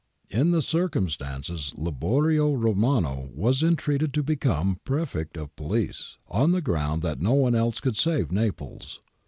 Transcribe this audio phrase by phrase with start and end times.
[0.31, 6.59] In the cir cumstances Liborio Romano was entreated to become Prefect of Police, on the
[6.61, 8.99] ground that no one else could save Naples.